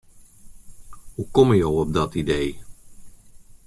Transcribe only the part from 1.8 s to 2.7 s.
dat idee?